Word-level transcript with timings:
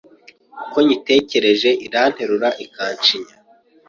Uko 0.63 0.77
nyitekereje 0.85 1.69
Iranterura 1.85 2.49
ikancinya 2.65 3.35